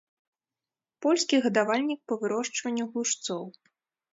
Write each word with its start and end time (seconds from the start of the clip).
Польскі 1.05 1.35
гадавальнік 1.45 2.01
па 2.13 2.17
вырошчванню 2.25 2.89
глушцоў. 2.95 3.43